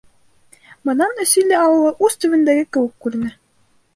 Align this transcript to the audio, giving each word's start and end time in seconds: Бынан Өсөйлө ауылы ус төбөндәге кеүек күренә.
Бынан 0.89 1.19
Өсөйлө 1.25 1.59
ауылы 1.65 1.91
ус 2.09 2.17
төбөндәге 2.25 2.65
кеүек 2.77 2.95
күренә. 3.07 3.33